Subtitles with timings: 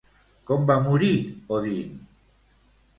[0.51, 1.11] Com va morir
[1.59, 2.05] Odin?